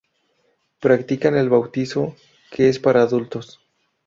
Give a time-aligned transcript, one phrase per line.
[0.79, 2.15] Practican el bautizo,
[2.49, 3.59] que es para adultos.